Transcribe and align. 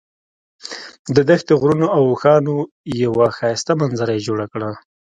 د 1.15 1.17
دښتې، 1.29 1.53
غرونو 1.61 1.87
او 1.95 2.01
اوښانو 2.11 2.55
یوه 3.03 3.25
ښایسته 3.37 3.71
منظره 3.81 4.11
یې 4.15 4.25
جوړه 4.27 4.45
کړه. 4.53 4.69